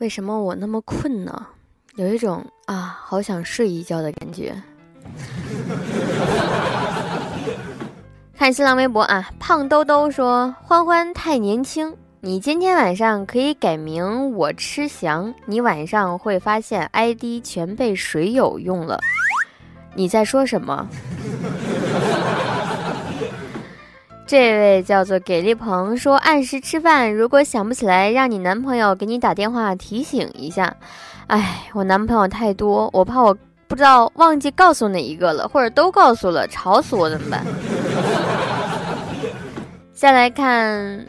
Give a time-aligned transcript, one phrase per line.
[0.00, 1.46] 为什么我那么困呢？
[1.96, 4.54] 有一种啊，好想睡一觉的感觉。
[8.34, 18.98] 看新浪微博啊，胖兜兜说：“欢欢太年轻，你今天晚上可以改名我吃翔，你晚上会发现 ID 全被水友用了。”
[19.94, 20.88] 你在说什么？
[24.30, 30.72] 这位叫做给力鹏说：“按时吃饭，如果想不起来，让你男朋友给你打电话提醒一下。”
[31.26, 37.44] 哎，我男朋友太多，我怕我不知道忘记告诉哪一个了，或者都告诉了，吵死我怎么办？
[39.92, 41.04] 再来看，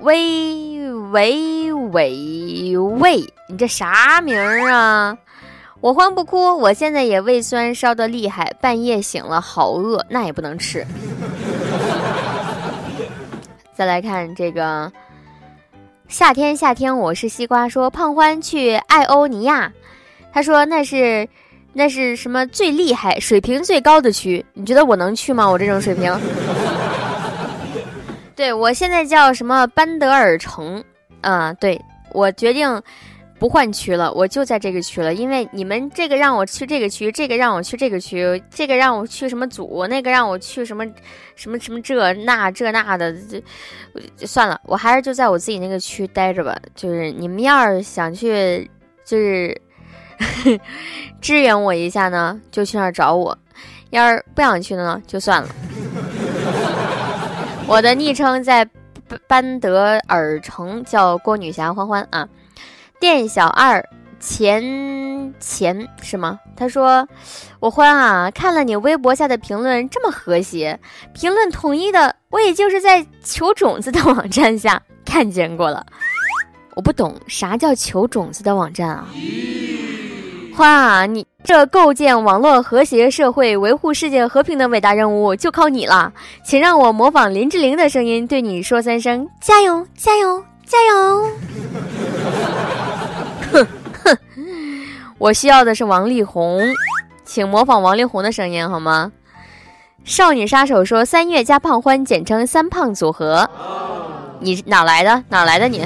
[0.00, 3.18] 喂喂喂喂，
[3.50, 5.14] 你这啥名儿啊？
[5.82, 10.86] 我欢不哭，我现在也胃酸烧的厉害，半夜醒了好饿，那也不能吃。
[13.76, 14.90] 再来看这个，
[16.08, 19.70] 夏天夏天我是西瓜，说胖欢去艾欧尼亚，
[20.32, 21.28] 他说那是
[21.74, 24.42] 那是什么最厉害、水平最高的区？
[24.54, 25.46] 你觉得我能去吗？
[25.46, 26.18] 我这种水平？
[28.34, 30.82] 对我现在叫什么班德尔城？
[31.20, 31.78] 嗯，对
[32.12, 32.82] 我决定。
[33.38, 35.12] 不换区了，我就在这个区了。
[35.12, 40.86] 因为你们这个让我去这个区，这个让我去这个区，这个让我去什么组，那个让我去什么，
[41.34, 43.14] 什么什么这那这那的，
[44.16, 46.56] 这算了，我还是就在我自己那个区待着吧。
[46.74, 48.70] 就是你们要是想去，
[49.04, 49.60] 就是
[51.20, 53.36] 支援我一下呢，就去那儿找我；
[53.90, 55.48] 要是不想去的呢，就算了。
[57.68, 58.66] 我的昵称在
[59.26, 62.26] 班德尔城，叫郭女侠欢欢啊。
[63.00, 63.84] 店小二
[64.18, 66.38] 钱钱是吗？
[66.56, 67.06] 他说
[67.60, 70.80] ：“我欢啊，看了你微博下的评论这么和谐，
[71.12, 75.84] 评论统一的，我也就是在求种子的网站下 看见过了。
[76.74, 79.06] 我不懂啥叫求种子的网站啊？
[80.54, 91.30] 欢啊，你这构建网络和谐社会、维护世界和平的伟大任务就靠你了，请让我模仿林志玲的声音对你说三声：加油，加油，加油！”
[94.06, 94.18] 哼，
[95.18, 96.62] 我需要的是王力宏，
[97.24, 99.10] 请模仿王力宏的声音好吗？
[100.04, 103.48] 少女杀手说：“三月加胖欢，简称三胖组合。”
[104.38, 105.24] 你哪来的？
[105.28, 105.84] 哪来的你？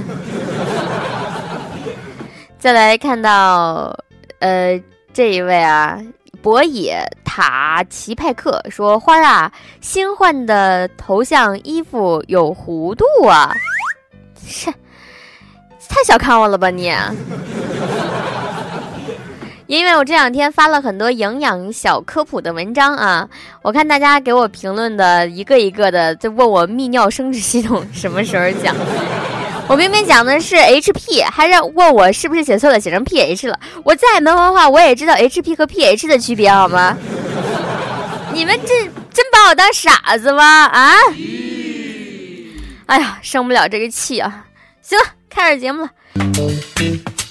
[2.58, 3.96] 再来看到，
[4.40, 4.78] 呃，
[5.14, 5.98] 这一位啊，
[6.42, 13.54] 博野塔奇派克说：“花儿啊，新换的头像衣服有弧度啊。”
[14.36, 14.70] 切。
[15.88, 16.92] 太小看我了吧你！
[19.66, 23.28] 因为我这两天发了很多营养小科普的文章啊，
[23.62, 28.74] 我看大家给我评论的一个一个的，在问我泌尿生殖系统什么时候讲。
[29.68, 33.56] 我明明讲的是 HP，还是问我是不是写错了，写成 PH 了。
[33.84, 36.96] 我再没文化，我也知道 HP 和 PH 的区别好吗？
[38.34, 38.74] 你们这
[39.12, 40.64] 真把我当傻子吗？
[40.64, 40.90] 啊！
[42.86, 44.46] 哎呀，生不了这个气啊！
[44.82, 45.04] 行了。
[45.28, 45.90] 开始节目了，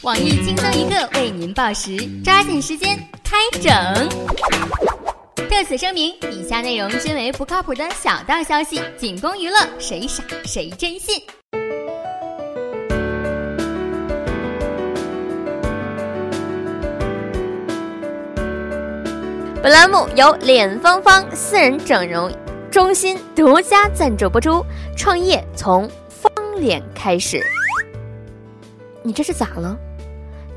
[0.02, 3.70] 网易轻松一刻为您报时，抓紧时间开整。
[5.50, 11.22] 特此声明，以下内容均为不靠谱的小道消息，仅供娱乐，谁傻谁真信。
[19.62, 22.32] 本栏目由脸芳芳私人整容
[22.72, 27.44] 中心独家赞助播出，创业从方脸开始。
[29.04, 29.78] 你这是咋了？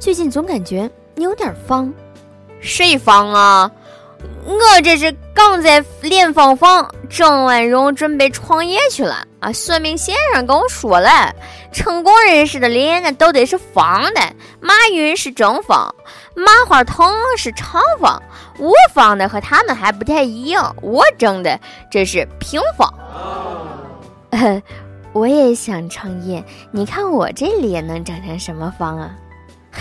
[0.03, 1.93] 最近总感觉你有点方，
[2.61, 3.71] 谁方啊？
[4.45, 9.53] 我这是刚在练方方，整完容准备创业去了啊！
[9.53, 11.33] 算命先生跟我说了，
[11.71, 14.21] 成功人士的脸那都得是方的。
[14.61, 15.95] 马云是正方，
[16.35, 17.09] 马化腾
[17.39, 18.21] 是长方，
[18.59, 22.93] 我方的和他们还不太一样，我整的这是平方。
[25.15, 29.15] 我也想创业，你看我这脸能长成什么方啊？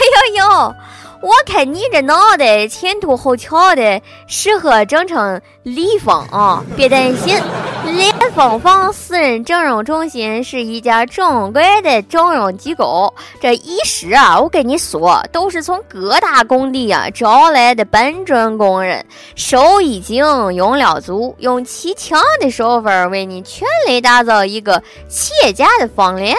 [0.01, 0.75] 哎呦呦！
[1.21, 6.63] 我看你这脑袋前凸后翘的，适合整成立方啊！
[6.75, 7.39] 别担心，
[7.85, 13.13] 脸方方私人整容中心是一家正规的整容机构。
[13.39, 19.05] 这医师啊，我跟你说，都是从各大工地啊招来的搬砖工人，
[19.35, 26.35] 手艺精，用料足，用极强的手法为你全力打造一个企业家的方脸。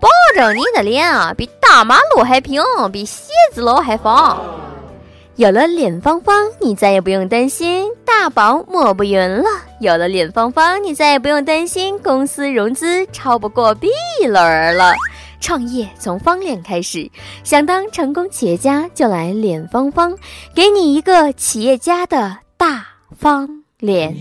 [0.00, 4.40] 保证你的脸啊，比大马路还平，比写字楼还方。
[5.36, 9.44] 有了脸方方，你再也不用担心大宝抹不匀了。
[9.80, 13.88] 有了脸方方，你再也不用担心公司融资超不过 B
[14.26, 14.94] 轮了。
[15.40, 17.10] 创业从方脸开始，
[17.42, 20.14] 想当成功企业家就来脸方方，
[20.54, 22.86] 给你一个企业家的大
[23.18, 24.14] 方脸。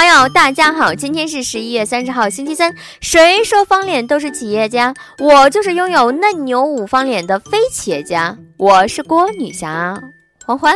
[0.00, 2.74] 网友，大家好，今天是十一月三十号，星期三。
[3.02, 4.94] 谁说方脸都是企业家？
[5.18, 8.34] 我就是拥有嫩牛五方脸的非企业家。
[8.56, 10.00] 我是郭女侠
[10.46, 10.74] 欢欢。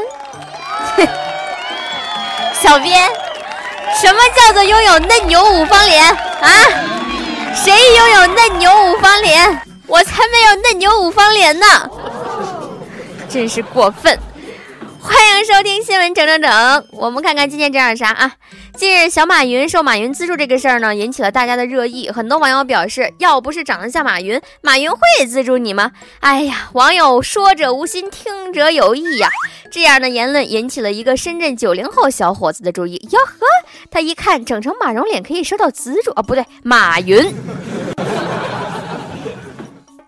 [2.52, 3.08] 小编，
[3.98, 6.50] 什么叫做拥有嫩牛五方脸啊？
[7.54, 9.62] 谁拥有嫩牛五方脸？
[9.86, 11.66] 我才没有嫩牛五方脸呢！
[13.30, 14.18] 真是过分。
[15.00, 18.32] 欢迎收听新闻整整整，我们看看今天整点啥啊？
[18.76, 22.10] 近日，小马云受马云资助这个事儿呢，引起了大家的热议。
[22.10, 25.92] 很多网友表示，要不是长得像马云，马云会资助你吗？
[26.18, 29.28] 哎呀，网友说者无心，听者有意呀。
[29.70, 32.96] 这样的言论引起了一个深圳九零后小伙子的注意。
[33.12, 33.46] 哟呵，
[33.92, 36.22] 他一看整成马蓉脸可以收到资助啊？
[36.22, 37.32] 不对，马云。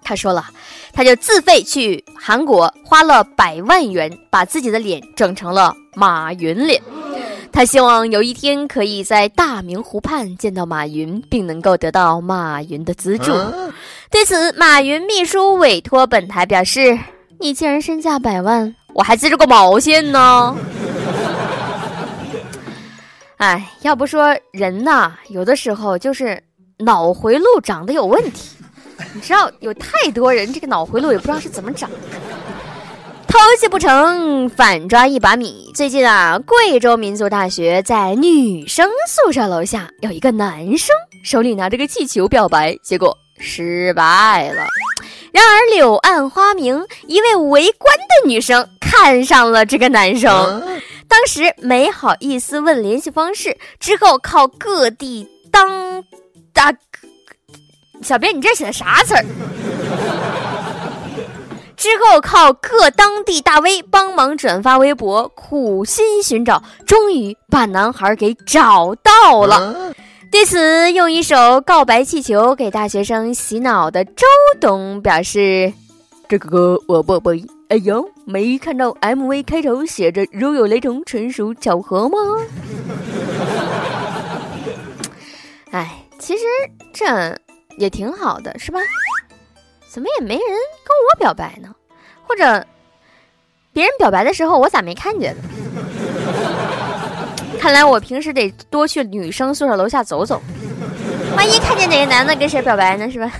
[0.02, 0.44] 他说了，
[0.92, 6.82] 他就自费去韩国，花了百万元，把自己的脸整成了马云脸。
[7.56, 13.32] 他希望有一天可以在大明湖畔见到马云，并能够得到马云的资助。
[14.10, 16.98] 对此，马云秘书委托本台表示
[17.40, 20.54] ：“你既然身价百万，我还资助个毛线呢？”
[23.38, 26.38] 哎，要不说人呐，有的时候就是
[26.80, 28.50] 脑回路长得有问题。
[29.14, 31.88] 你知道有太多人这个脑回路也不知道是怎么长，
[33.36, 35.70] 偷鸡不成反抓一把米。
[35.74, 44.66] 最近啊，贵州民族大学在女生宿舍楼下有一个男生手里拿着个气球表白，结果失败了。
[45.32, 56.02] 然而柳暗花明，一位围观的女生看上了这个男生，当时没好意思问联系方式，之后靠各地当
[56.54, 56.72] 大。
[58.02, 59.24] 小编，你这写的啥词儿？
[61.76, 69.92] 之后靠各当地大 V 帮忙转发微博，苦心寻找，终于把男孩给找到了。
[70.30, 74.26] 对此，用一首告白气球给大学生洗脑的周
[74.60, 75.72] 董表示
[76.28, 77.44] ：“这个歌我不背。
[77.68, 82.18] 哎呦，没看到 MV 开头写着‘如有雷同，纯属巧合’吗？”
[85.72, 86.42] 哎，其实
[86.92, 87.36] 这。
[87.78, 88.80] 也挺好的，是吧？
[89.96, 91.74] 怎么也没人跟我表白呢？
[92.28, 92.66] 或者
[93.72, 95.42] 别人表白的时候，我咋没看见呢？
[97.58, 100.42] 看来我平时得多去女生宿舍楼下走走，
[101.34, 103.10] 万一看见哪个男的跟谁表白呢？
[103.10, 103.32] 是吧？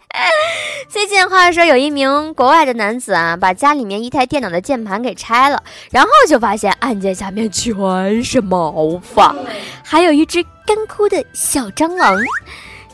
[0.90, 9.34] 最近话说，有一名国外的男子啊，把家里面一台电脑的键盘给拆了，然后就发现按键下面全是毛发，
[9.82, 12.14] 还有一只干枯的小蟑螂。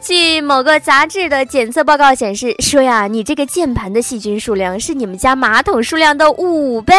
[0.04, 6.94] 据某个杂志的检测报告显示，说呀，你这个键盘的细菌数量是你们家马桶数量的五倍，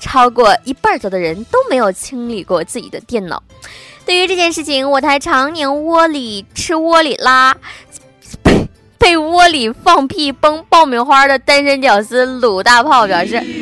[0.00, 3.42] 超过一半多的人都没有清理过自己的电脑。
[4.06, 7.54] 对于这件事情，我台常年窝里吃窝里拉，
[8.96, 13.57] 被窝里放屁崩爆米花的单身屌丝鲁大炮表示。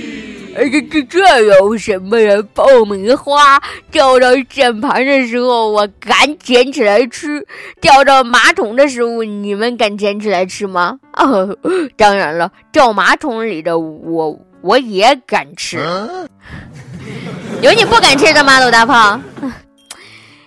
[0.59, 2.43] 这这这有什么呀？
[2.55, 3.61] 爆米花
[3.91, 7.41] 掉到键盘的时候，我敢捡起来吃；
[7.81, 10.99] 掉到马桶的时候，你们敢捡起来吃吗？
[11.15, 11.57] 哦，
[11.97, 15.79] 当然了，掉马桶里的我我也敢吃。
[17.63, 19.21] 有你不敢吃的吗，鲁大炮？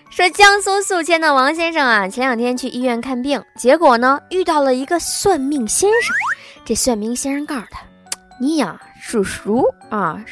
[0.10, 6.14] 说江苏宿迁的王先生啊，前两天去医院看病，结果呢遇到了一个算命先生。
[6.66, 7.80] 这算命先生告诉他
[8.40, 10.24] ：“你呀。”属鼠啊，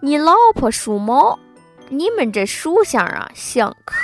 [0.00, 1.38] 你老婆属猫，
[1.90, 3.94] 你们这属相啊相克。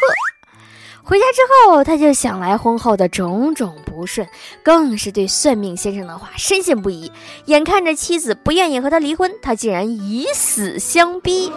[1.03, 4.29] 回家之后，他就想来婚后的种种不顺，
[4.63, 7.11] 更是对算命先生的话深信不疑。
[7.47, 11.51] 眼看着妻子不愿意和他离婚，他竟然以死相逼。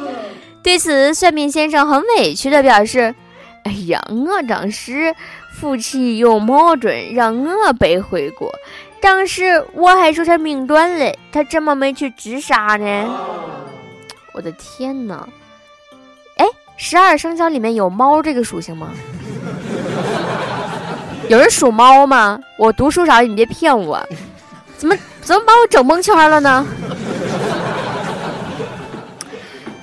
[0.63, 3.13] 对此，算命先生很委屈的表示
[3.65, 5.13] ：“哎呀，我当时
[5.59, 8.51] 夫妻有矛盾，让我背回国。”
[9.01, 13.09] 当时我还说他命短嘞，他怎么没去自杀呢？
[14.33, 15.27] 我的天哪！
[16.37, 16.45] 哎，
[16.77, 18.91] 十二生肖里面有猫这个属性吗？
[21.29, 22.39] 有人属猫吗？
[22.57, 24.01] 我读书少，你别骗我！
[24.77, 26.65] 怎么怎么把我整蒙圈了呢？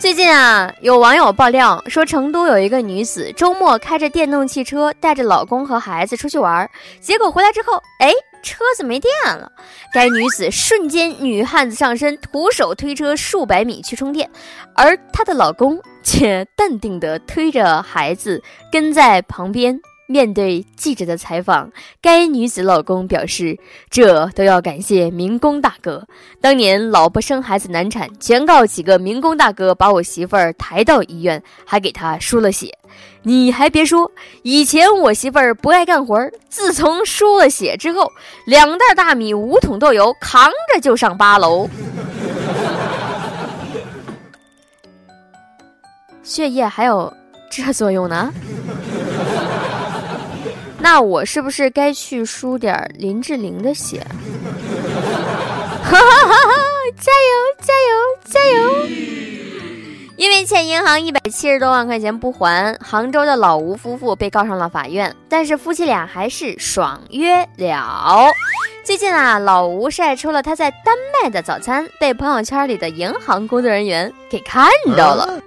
[0.01, 6.67] 最近啊，有网友爆料说，成都有一个女子周末开着电动汽车，带着老公和孩子出去玩，
[7.03, 8.11] 结果回来之后，哎。
[8.43, 9.53] 车子没电了，
[9.93, 14.31] 该女子瞬间女汉子上身，徒手推车数百米去充电，
[14.75, 18.43] 而她的老公却淡定地推着孩子
[18.73, 19.79] 跟在旁边。
[20.11, 21.71] 面对记者的采访，
[22.03, 23.57] 该女子老公表示
[23.89, 26.05] ：“这都要感谢民工大哥。
[26.41, 32.77] 当年老婆生孩子难产，全靠几个民工大哥把我媳妇儿抬到医院，还给她输了血。
[33.23, 34.11] 你还别说，
[34.43, 38.11] 以前我媳妇儿不爱干活儿，自从输了血之后，
[38.47, 41.71] 两袋大米、五桶豆油，扛着就上八楼。
[46.25, 47.15] 血液还有
[47.49, 48.35] 这作用呢？”
[50.83, 54.05] 那我是不是该去输点林志玲的血？
[55.83, 56.51] 哈哈哈哈！
[56.99, 57.91] 加油，加油，
[58.25, 58.61] 加油！
[60.17, 65.15] 因为欠银行一百七十多万块钱不还，杭州的老吴夫妇被告上了法院。
[65.29, 68.31] 但是夫妻俩还是爽约了。
[68.83, 75.41] 最近啊，老吴晒出了他在丹麦的早餐，被朋友圈里的银行工作人员给看到了。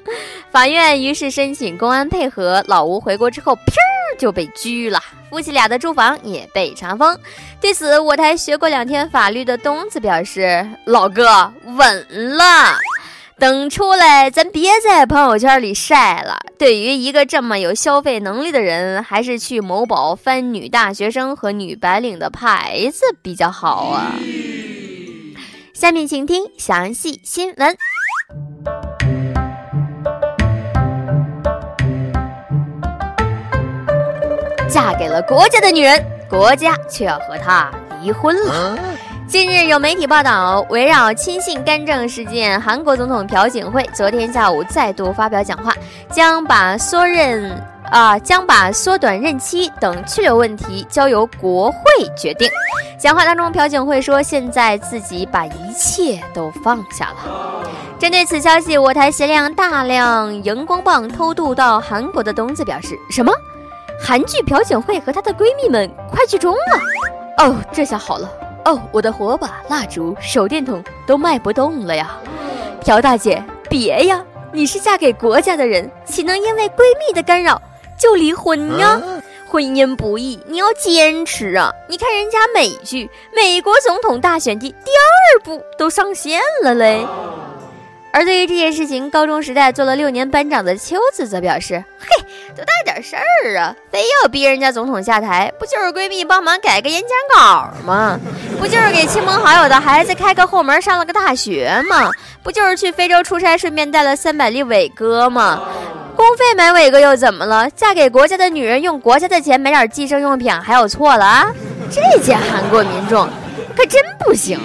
[0.51, 3.73] 法院于是申请公安配合，老吴回国之后，噗。
[4.15, 5.01] 就被拘了，
[5.33, 7.17] 夫妻俩的住房也被查封。
[7.59, 12.77] 对此，我台学过两天法律的东子表示：“老哥，稳了，
[13.39, 16.37] 等出来咱别在朋友圈里晒了。
[16.59, 24.13] 对于一个这么有消费能力的人，还是去某宝翻女大学生和女白领的牌子比较好啊。”
[25.73, 27.75] 下面请听详细新闻。
[34.73, 37.69] 嫁给了国家的女人，国家却要和她
[38.01, 38.75] 离婚了。
[39.27, 45.71] 近日有媒体报道，围绕亲信干政事件，韩国总统朴槿惠昨天下午再度发表讲话，
[46.11, 47.51] 将把缩任
[47.91, 51.77] 啊将把缩短任期等去留问题交由国会
[52.17, 52.49] 决定。
[52.97, 57.63] 讲话当中，朴槿惠说：“现在自己把一切都放下了。”
[57.99, 63.31] 针对此消息，我台携量大量荧光棒偷渡到韩国的东子表示：“什么？”
[63.99, 68.29] 韩剧朴槿惠和她的闺蜜们快剧终了，哦，这下好了，
[68.65, 72.17] 哦，我的火把、蜡烛、手电筒都卖不动了呀！
[72.83, 77.61] 朴大姐，别呀，你是嫁给国家的人，岂能因为闺蜜的干扰
[77.97, 79.01] 就离婚呀？
[79.47, 81.71] 婚姻不易，你要坚持啊！
[81.87, 87.05] 你看人家美剧《美国总统大选》的第二部都上线了嘞。
[88.15, 92.23] 而对于这件事情，高中时代做了六年班长的秋子则表示：“嘿，
[92.55, 98.19] 多大点事儿啊，非要逼人家总统下台，不就是闺蜜帮忙改个演讲稿吗？
[98.59, 102.11] 不就是给亲朋好友的孩子开个后门上了个大学吗？
[102.43, 105.59] 不就是去非洲出差顺便带了三百粒伟哥吗？
[106.15, 107.67] 公费买伟哥又怎么了？
[107.71, 111.51] 嫁给国家的女人用国家的钱买点计生用品还有错了啊？
[111.89, 113.27] 这届韩国民众
[113.75, 114.59] 可真不行。”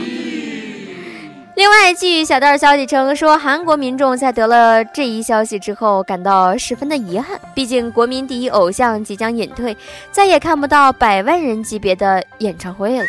[1.58, 7.36] 另外，据小道消息称，说韩国民众在得了这一消息之后，感到十分的遗憾。
[7.52, 9.76] 毕竟，国民第一偶像即将隐退，
[10.12, 13.04] 再也看不到百万人级别的演唱会了。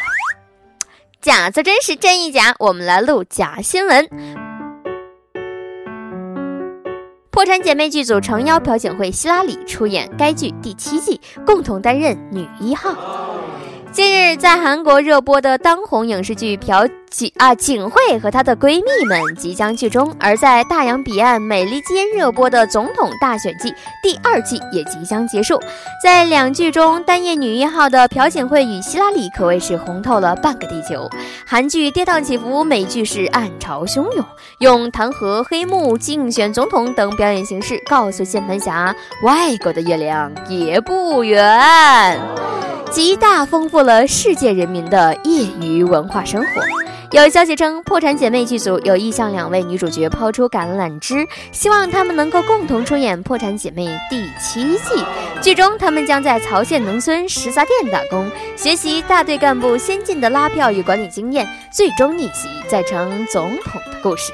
[1.22, 2.56] 假作真实，真亦假。
[2.58, 4.10] 我们来录假新闻。
[7.30, 12.96] 破产姐妹剧组诚邀朴槿惠、希拉里出演该剧第七季，共同担任女一号。
[13.92, 23.70] 近日，在韩国热播的当红影视剧《朴槿啊槿惠和她的闺蜜们》即将剧终，而在大洋彼岸美利坚热播的《总统大选季》
[24.04, 25.60] 第二季也即将结束。
[26.04, 31.10] 在两剧中担任女一号的朴槿惠与希拉里可谓是红透了半个地球。
[31.46, 34.26] 韩剧跌宕起伏，美剧是暗潮汹涌，
[34.60, 42.20] 用弹劾、黑幕、竞选总统等表演形式，告诉键盘侠：外国的月亮也不圆。
[42.92, 46.62] 极大丰富了世界人民的业余文化生活。
[47.12, 55.04] 有消息称，破产姐妹剧组有意向两位女主角抛出橄榄枝，希望她们能够共同出演《破产姐妹》第七季。
[55.42, 64.32] 剧中，她们将在曹县农村食杂店打工，学习大队干部先进的拉票与管理经验，最终逆袭再成总统的故事。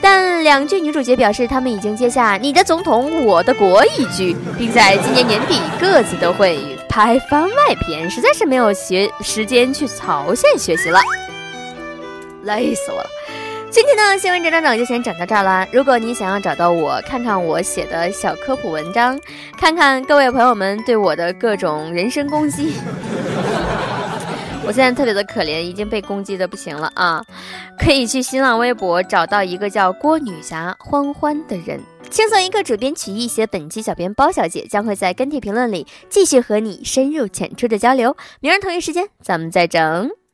[0.00, 6.58] 但两剧女主角表示，她们已经接下《你的总统，我的国》一剧，并在今年年底各自都会。
[6.88, 10.98] 拍番外篇，实在是没有学时间去曹县学习了，
[12.46, 13.10] 累死我了。
[13.68, 15.66] 今天的新闻整整整就先整到这儿了。
[15.70, 19.20] 如果你想要找到我，看看我写的小科普文章，
[19.58, 22.72] 看看各位朋友们对我的各种人身攻击，
[24.64, 27.22] 我现在特别的可怜，已经被攻击的不行了啊！
[27.78, 31.78] 可以去新浪微博找到一个叫郭女侠欢欢的人。
[32.08, 38.16] 轻松一刻，主编曲艺写本期小编包小姐将会在跟帖评论里继续和你深入浅出的交流。
[38.40, 40.25] 明儿同一时间，咱们再整。